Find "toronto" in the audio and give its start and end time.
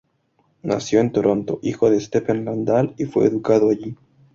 1.11-1.59